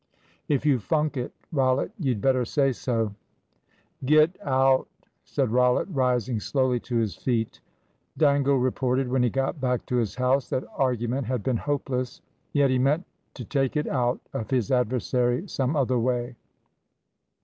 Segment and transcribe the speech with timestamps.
[0.49, 3.13] "If you funk it, Rollitt, you'd better say so."
[4.03, 4.87] "Get out,"
[5.25, 7.61] said Rollitt, rising slowly to his feet.
[8.17, 12.19] Dangle reported, when he got back to his house, that argument had been hopeless.
[12.51, 16.35] Yet he meant to take it out of his adversary some other way.